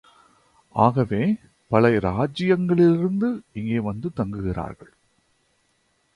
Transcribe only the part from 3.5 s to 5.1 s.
இங்கு வந்து தங்குகிறார்கள்.